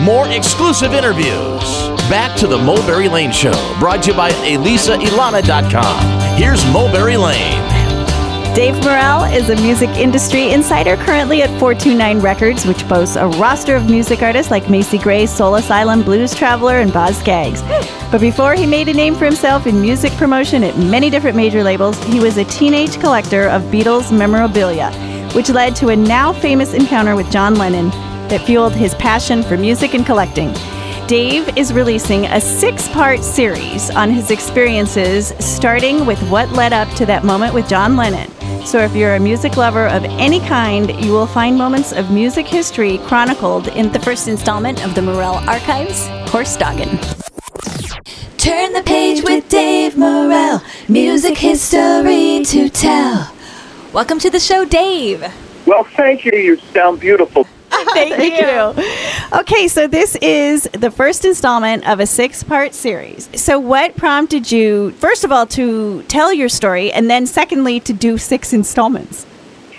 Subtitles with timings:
[0.00, 1.88] more exclusive interviews.
[2.08, 6.38] Back to the Mulberry Lane Show, brought to you by ElisaIlana.com.
[6.38, 7.64] Here's Mulberry Lane.
[8.54, 13.76] Dave Morrell is a music industry insider currently at 429 Records, which boasts a roster
[13.76, 17.62] of music artists like Macy Gray, Soul Asylum, Blues Traveler, and Boz Scaggs.
[18.10, 21.62] But before he made a name for himself in music promotion at many different major
[21.62, 24.90] labels, he was a teenage collector of Beatles memorabilia,
[25.34, 27.90] which led to a now famous encounter with John Lennon
[28.28, 30.52] that fueled his passion for music and collecting.
[31.08, 36.88] Dave is releasing a six part series on his experiences, starting with what led up
[36.96, 38.30] to that moment with John Lennon.
[38.66, 42.46] So, if you're a music lover of any kind, you will find moments of music
[42.46, 46.98] history chronicled in the first installment of the Morrell Archives Horse Doggin.
[48.36, 53.34] Turn the page with Dave Morrell, music history to tell.
[53.94, 55.24] Welcome to the show, Dave.
[55.64, 56.32] Well, thank you.
[56.32, 57.46] You sound beautiful.
[57.94, 59.38] Thank, you.
[59.40, 63.28] Okay, so this is the first installment of a six part series.
[63.34, 67.92] So, what prompted you, first of all, to tell your story, and then secondly, to
[67.92, 69.26] do six installments?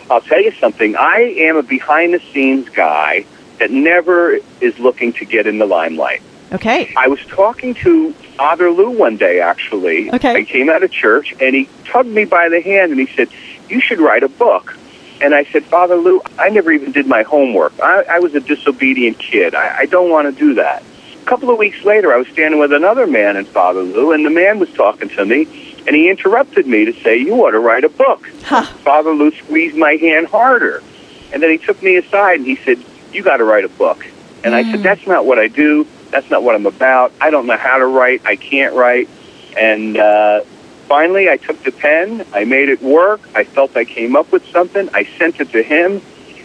[0.10, 0.96] I'll tell you something.
[0.96, 3.26] I am a behind the scenes guy
[3.60, 6.22] that never is looking to get in the limelight.
[6.52, 6.92] Okay.
[6.98, 10.12] I was talking to Father Lou one day, actually.
[10.12, 10.36] Okay.
[10.36, 13.30] I came out of church, and he tugged me by the hand and he said,
[13.70, 14.78] You should write a book.
[15.22, 17.74] And I said, Father Lou, I never even did my homework.
[17.80, 19.54] I, I was a disobedient kid.
[19.54, 20.84] I, I don't want to do that.
[21.22, 24.26] A couple of weeks later, I was standing with another man in Father Lou, and
[24.26, 25.44] the man was talking to me,
[25.86, 28.30] and he interrupted me to say, You ought to write a book.
[28.44, 28.64] Huh.
[28.64, 30.82] Father Lou squeezed my hand harder.
[31.32, 32.80] And then he took me aside and he said,
[33.12, 34.06] You got to write a book.
[34.44, 35.86] And I said, That's not what I do.
[36.10, 37.12] That's not what I'm about.
[37.22, 38.26] I don't know how to write.
[38.26, 39.10] I can't write.
[39.58, 40.42] And uh,
[40.90, 42.26] finally, I took the pen.
[42.34, 43.22] I made it work.
[43.36, 44.90] I felt I came up with something.
[44.94, 46.02] I sent it to him.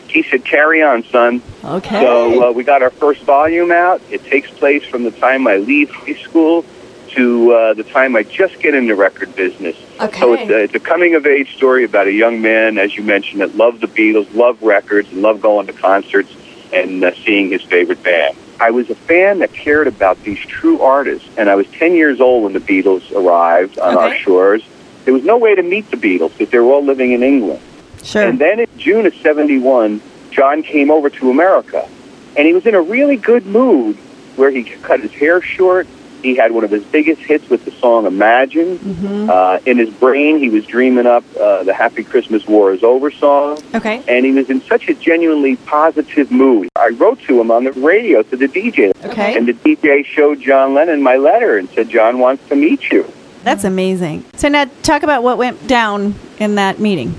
[0.07, 1.43] He said, Carry on, son.
[1.65, 2.01] Okay.
[2.01, 4.01] So uh, we got our first volume out.
[4.11, 6.65] It takes place from the time I leave high school
[7.09, 9.77] to uh, the time I just get in the record business.
[10.01, 10.21] Okay.
[10.21, 13.03] So it's a, it's a coming of age story about a young man, as you
[13.03, 16.33] mentioned, that loved the Beatles, loved records, and loved going to concerts
[16.73, 18.37] and uh, seeing his favorite band.
[18.61, 22.21] I was a fan that cared about these true artists, and I was 10 years
[22.21, 24.63] old when the Beatles arrived on our shores.
[25.05, 27.61] There was no way to meet the Beatles because they were all living in England.
[28.03, 28.23] Sure.
[28.23, 30.01] And then in June of 71,
[30.31, 31.89] John came over to America.
[32.37, 33.97] And he was in a really good mood
[34.37, 35.87] where he cut his hair short.
[36.25, 38.79] He had one of his biggest hits with the song Imagine.
[38.79, 39.29] Mm-hmm.
[39.29, 43.11] Uh, in his brain, he was dreaming up uh, the Happy Christmas War is Over
[43.11, 43.59] song.
[43.75, 44.03] Okay.
[44.09, 46.71] And he was in such a genuinely positive mood.
[46.77, 48.93] I wrote to him on the radio to the DJ.
[49.05, 49.37] Okay.
[49.37, 53.07] And the DJ showed John Lennon my letter and said, John wants to meet you.
[53.43, 54.25] That's amazing.
[54.37, 57.15] So, now talk about what went down in that meeting.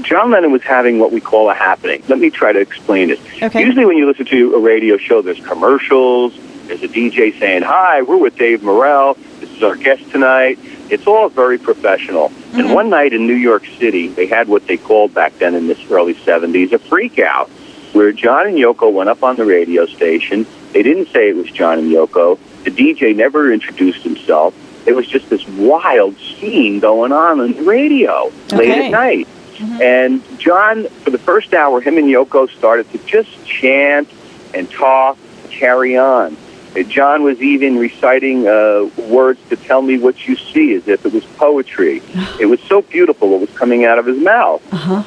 [0.00, 2.02] John Lennon was having what we call a happening.
[2.08, 3.20] Let me try to explain it.
[3.42, 3.62] Okay.
[3.62, 6.32] Usually, when you listen to a radio show, there's commercials,
[6.68, 9.14] there's a DJ saying, Hi, we're with Dave Morrell.
[9.40, 10.58] This is our guest tonight.
[10.90, 12.26] It's all very professional.
[12.26, 12.72] And mm-hmm.
[12.74, 15.78] one night in New York City, they had what they called back then in this
[15.90, 17.48] early 70s a freak out,
[17.92, 20.46] where John and Yoko went up on the radio station.
[20.72, 22.38] They didn't say it was John and Yoko.
[22.64, 24.54] The DJ never introduced himself.
[24.86, 29.26] It was just this wild scene going on on the radio late at night.
[29.56, 29.82] Mm-hmm.
[29.82, 34.08] And John, for the first hour, him and Yoko started to just chant
[34.54, 35.16] and talk,
[35.50, 36.36] carry on.
[36.76, 41.04] Uh, John was even reciting uh, words to tell me what you see, as if
[41.04, 42.02] it was poetry.
[42.40, 44.62] it was so beautiful what was coming out of his mouth.
[44.72, 45.02] Uh-huh.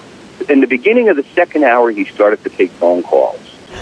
[0.50, 3.40] In the beginning of the second hour, he started to take phone calls.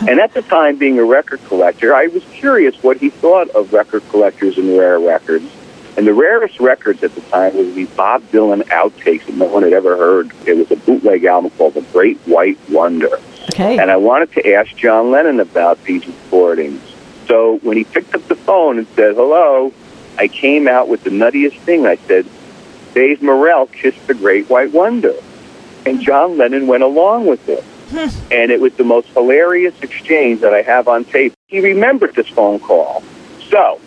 [0.08, 3.74] and at the time, being a record collector, I was curious what he thought of
[3.74, 5.50] record collectors and rare records.
[5.98, 9.64] And the rarest records at the time was these Bob Dylan outtakes that no one
[9.64, 10.32] had ever heard.
[10.46, 13.20] It was a bootleg album called The Great White Wonder.
[13.50, 13.78] Okay.
[13.78, 16.82] And I wanted to ask John Lennon about these recordings.
[17.30, 19.72] So when he picked up the phone and said, hello,
[20.18, 21.86] I came out with the nuttiest thing.
[21.86, 22.26] I said,
[22.96, 25.14] Dave Morrell kissed the Great White Wonder.
[25.86, 27.64] And John Lennon went along with it.
[27.90, 28.10] Hmm.
[28.32, 31.34] and it was the most hilarious exchange that I have on tape.
[31.48, 33.04] He remembered this phone call.
[33.50, 33.82] So,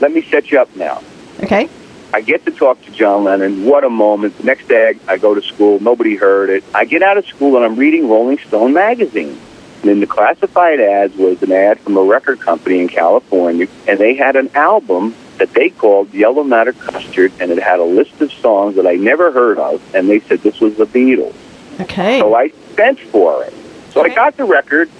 [0.00, 1.02] let me set you up now.
[1.42, 1.68] Okay.
[2.14, 3.64] I get to talk to John Lennon.
[3.64, 4.38] What a moment.
[4.38, 5.80] The next day, I go to school.
[5.80, 6.62] Nobody heard it.
[6.74, 9.40] I get out of school and I'm reading Rolling Stone magazine.
[9.82, 13.98] And in the classified ads was an ad from a record company in California, and
[13.98, 18.20] they had an album that they called Yellow Matter Custard, and it had a list
[18.20, 21.34] of songs that I never heard of, and they said this was the Beatles.
[21.80, 22.20] Okay.
[22.20, 23.54] So I sent for it.
[23.92, 24.90] So I got the record.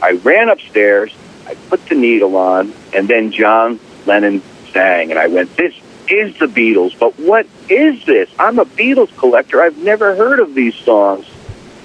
[0.00, 1.12] I ran upstairs.
[1.46, 4.40] I put the needle on, and then John Lennon
[4.72, 5.74] sang, and I went, "This
[6.08, 8.30] is the Beatles." But what is this?
[8.38, 9.60] I'm a Beatles collector.
[9.60, 11.26] I've never heard of these songs.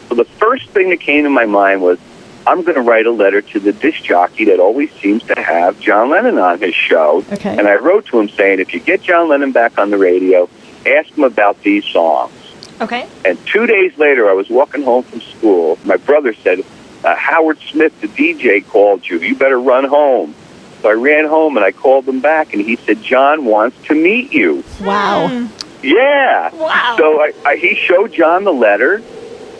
[0.07, 1.99] So the first thing that came to my mind was,
[2.47, 5.77] I'm going to write a letter to the disc jockey that always seems to have
[5.81, 7.25] John Lennon on his show.
[7.33, 7.57] Okay.
[7.57, 10.49] And I wrote to him saying, if you get John Lennon back on the radio,
[10.85, 12.31] ask him about these songs.
[12.79, 13.05] Okay.
[13.25, 15.77] And two days later, I was walking home from school.
[15.83, 16.63] My brother said,
[17.03, 19.19] uh, Howard Smith, the DJ, called you.
[19.19, 20.33] You better run home.
[20.81, 23.93] So I ran home and I called him back, and he said, John wants to
[23.93, 24.63] meet you.
[24.79, 25.49] Wow.
[25.83, 26.55] Yeah.
[26.55, 26.95] Wow.
[26.97, 29.01] So I, I, he showed John the letter,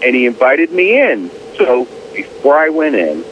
[0.02, 1.30] and he invited me in.
[1.58, 1.86] So
[2.18, 3.24] before I went in,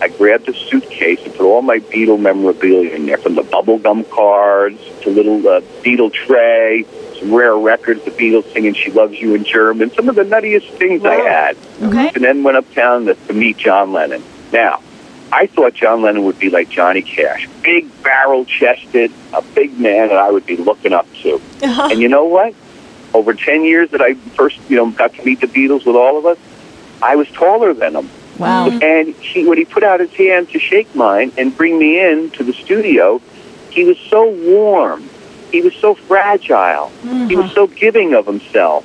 [0.00, 4.08] I grabbed a suitcase and put all my Beatle memorabilia in there, from the bubblegum
[4.10, 6.86] cards to little uh, Beatle tray,
[7.18, 10.70] some rare records, the Beatles singing "She Loves You" in German, some of the nuttiest
[10.78, 11.56] things I had.
[11.82, 12.12] Okay.
[12.14, 14.22] And then went uptown to, to meet John Lennon.
[14.52, 14.80] Now,
[15.30, 20.08] I thought John Lennon would be like Johnny Cash, big barrel chested, a big man
[20.08, 21.42] that I would be looking up to.
[21.90, 22.54] And you know what?
[23.12, 26.16] Over 10 years that I first, you know, got to meet the Beatles with all
[26.16, 26.38] of us,
[27.02, 28.08] I was taller than him.
[28.40, 28.68] Wow.
[28.68, 28.82] Mm-hmm.
[28.82, 32.30] And he, when he put out his hand to shake mine and bring me in
[32.32, 33.20] to the studio,
[33.70, 35.08] he was so warm.
[35.52, 36.88] He was so fragile.
[37.02, 37.54] He was mm-hmm.
[37.54, 38.84] so giving of himself.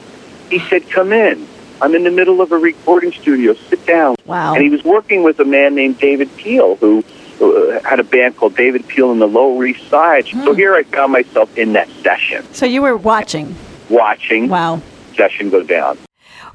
[0.50, 1.48] He said, "Come in.
[1.82, 3.54] I'm in the middle of a recording studio.
[3.54, 4.54] Sit down." Wow.
[4.54, 7.04] And he was working with a man named David Peel, who
[7.42, 10.26] uh, had a band called David Peel and the Lower East Side.
[10.26, 10.56] So mm.
[10.56, 13.56] here I found myself in that session, So you were watching.
[13.90, 14.82] watching Wow.
[15.16, 15.98] session go down.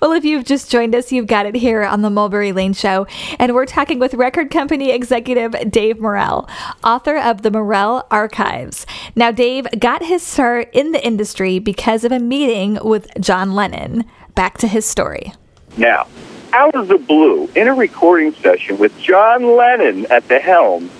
[0.00, 3.06] Well, if you've just joined us, you've got it here on the Mulberry Lane Show.
[3.38, 6.48] And we're talking with record company executive Dave Morrell,
[6.82, 8.86] author of the Morrell Archives.
[9.14, 14.04] Now, Dave got his start in the industry because of a meeting with John Lennon.
[14.34, 15.34] Back to his story.
[15.76, 16.06] Now,
[16.52, 20.90] out of the blue, in a recording session with John Lennon at the helm,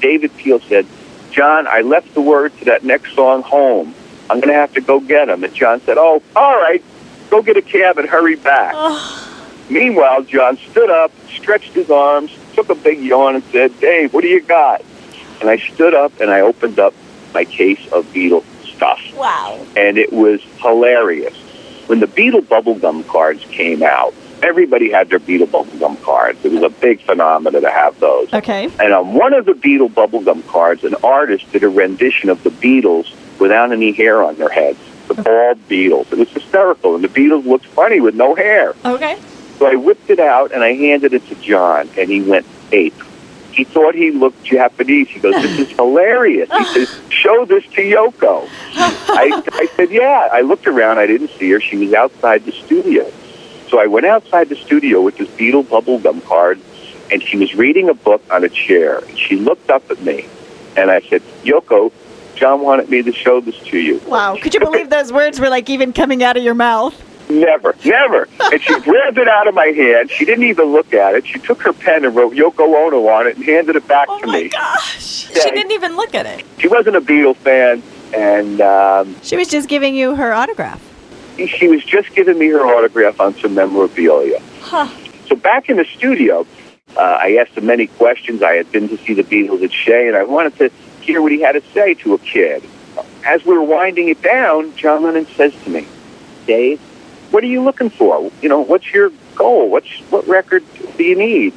[0.00, 0.86] David Peel said,
[1.30, 3.94] John, I left the word to that next song home.
[4.30, 5.44] I'm going to have to go get him.
[5.44, 6.82] And John said, Oh, all right,
[7.34, 8.74] go get a cab and hurry back.
[9.68, 14.20] Meanwhile, John stood up, stretched his arms, took a big yawn, and said, Dave, what
[14.20, 14.82] do you got?
[15.40, 16.94] And I stood up and I opened up
[17.32, 19.58] my case of Beatle stuff Wow.
[19.76, 21.34] and it was hilarious.
[21.86, 26.44] When the Beatle bubblegum cards came out, everybody had their Beatle bubblegum cards.
[26.44, 28.32] It was a big phenomenon to have those.
[28.32, 28.66] Okay.
[28.78, 32.50] And on one of the Beatle bubblegum cards, an artist did a rendition of the
[32.50, 34.78] Beatles without any hair on their heads.
[35.16, 36.12] The bald Beatles.
[36.12, 38.74] It was hysterical, and the Beatles looked funny with no hair.
[38.84, 39.18] Okay.
[39.58, 43.00] So I whipped it out and I handed it to John, and he went ape.
[43.52, 45.08] He thought he looked Japanese.
[45.08, 50.28] He goes, "This is hilarious." He says, "Show this to Yoko." I, I said, "Yeah."
[50.32, 50.98] I looked around.
[50.98, 51.60] I didn't see her.
[51.60, 53.10] She was outside the studio.
[53.68, 56.58] So I went outside the studio with this Beatle bubblegum card,
[57.12, 58.98] and she was reading a book on a chair.
[58.98, 60.26] And she looked up at me,
[60.76, 61.92] and I said, "Yoko,
[62.34, 64.36] John wanted me to show this to you." Wow.
[64.40, 66.94] Could you believe those words were like even coming out of your mouth?
[67.30, 68.28] Never, never.
[68.38, 70.10] And she grabbed it out of my hand.
[70.10, 71.26] She didn't even look at it.
[71.26, 74.20] She took her pen and wrote Yoko Ono on it and handed it back Oh
[74.20, 74.48] to my me.
[74.50, 75.30] gosh.
[75.30, 75.42] Yeah.
[75.42, 76.44] She didn't even look at it.
[76.58, 77.82] She wasn't a Beatle fan,
[78.14, 80.80] and um, She was just giving you her autograph.
[81.48, 84.40] she was just giving me her autograph on some memorabilia.
[84.60, 84.88] Huh.
[85.26, 86.46] So back in the studio,
[86.96, 88.42] uh, I asked him many questions.
[88.42, 90.70] I had been to see the Beatles at Shea, and I wanted to
[91.04, 92.62] hear what he had to say to a kid.
[93.24, 95.86] As we were winding it down, John Lennon says to me,
[96.46, 96.80] Dave,
[97.30, 98.30] what are you looking for?
[98.42, 99.70] You know, what's your goal?
[99.70, 100.64] What's what record
[100.96, 101.52] do you need?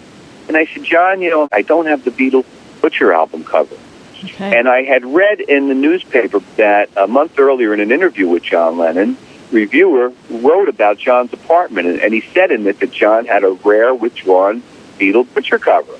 [0.47, 2.45] And I said, John, you know, I don't have the Beatles
[2.81, 3.75] Butcher album cover.
[4.23, 4.57] Okay.
[4.57, 8.43] And I had read in the newspaper that a month earlier in an interview with
[8.43, 9.17] John Lennon,
[9.51, 13.51] reviewer wrote about John's apartment, and, and he said in it that John had a
[13.51, 14.63] rare withdrawn
[14.97, 15.93] Beatle picture cover.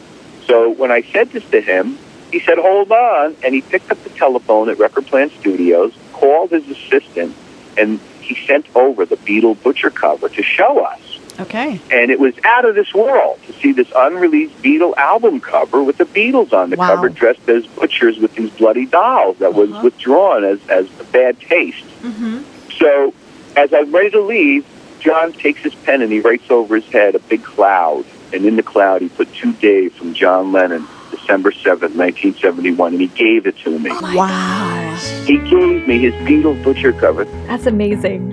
[0.48, 2.00] So when I said this to him,
[2.32, 6.52] he said, hold on, and he picked up the telephone at Record Plant Studios, called
[6.52, 7.36] his assistant,
[7.78, 11.20] and he sent over the Beatle butcher cover to show us.
[11.40, 11.80] Okay.
[11.92, 15.98] And it was out of this world to see this unreleased Beatle album cover with
[15.98, 16.96] the Beatles on the Wow.
[16.96, 19.82] cover, dressed as butchers with these bloody dolls that was uh-huh.
[19.84, 21.86] withdrawn as, as a bad taste.
[22.02, 22.42] Mm-hmm.
[22.80, 23.14] So
[23.56, 24.66] as I'm ready to leave,
[25.00, 28.06] John takes his pen and he writes over his head a big cloud.
[28.34, 30.88] And in the cloud, he put to Dave from John Lennon,
[31.28, 33.90] December 7th, 1971, and he gave it to me.
[33.92, 34.96] Oh wow.
[35.26, 37.26] He gave me his Beatle butcher cover.
[37.48, 38.32] That's amazing.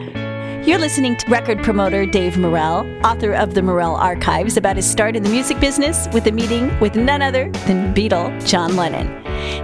[0.65, 5.17] You're listening to record promoter Dave Morrell, author of the Morrell Archives, about his start
[5.17, 9.09] in the music business with a meeting with none other than Beatle John Lennon.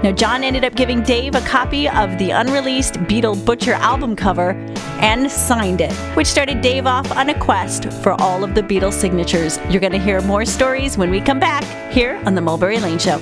[0.02, 4.52] Now, John ended up giving Dave a copy of the unreleased Beatle Butcher album cover
[4.99, 8.95] and signed it, which started Dave off on a quest for all of the Beatles
[8.95, 9.59] signatures.
[9.69, 12.99] You're going to hear more stories when we come back here on The Mulberry Lane
[12.99, 13.21] Show.